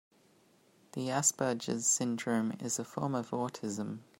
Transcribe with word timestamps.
The 0.93 1.09
Asperger 1.09 1.79
syndrome 1.79 2.53
is 2.59 2.79
a 2.79 2.83
form 2.83 3.13
of 3.13 3.29
autism. 3.29 3.99